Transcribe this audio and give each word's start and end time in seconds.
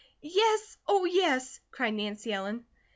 "Yes, 0.23 0.77
oh, 0.87 1.05
yes!" 1.05 1.59
cried 1.69 1.93
Nancy 1.93 2.33
Ellen. 2.33 2.65